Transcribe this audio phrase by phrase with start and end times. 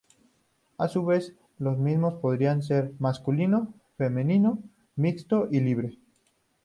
[0.79, 4.57] A su vez, los mismos podrán ser Masculino, Femenino,
[4.95, 5.99] Mixto y Libre.